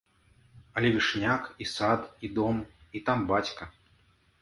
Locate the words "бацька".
3.35-3.73